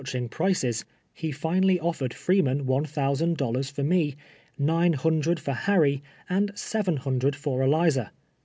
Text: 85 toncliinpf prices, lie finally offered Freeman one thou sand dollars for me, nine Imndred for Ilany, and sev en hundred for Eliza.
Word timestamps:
85 0.01 0.27
toncliinpf 0.31 0.31
prices, 0.31 0.85
lie 1.21 1.31
finally 1.31 1.79
offered 1.79 2.11
Freeman 2.11 2.65
one 2.65 2.87
thou 2.91 3.13
sand 3.13 3.37
dollars 3.37 3.69
for 3.69 3.83
me, 3.83 4.15
nine 4.57 4.95
Imndred 4.95 5.37
for 5.37 5.53
Ilany, 5.53 6.01
and 6.27 6.51
sev 6.55 6.87
en 6.89 6.97
hundred 6.97 7.35
for 7.35 7.61
Eliza. 7.61 8.11